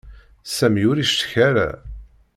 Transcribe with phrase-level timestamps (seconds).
[0.55, 1.69] Sami ur icetka ara.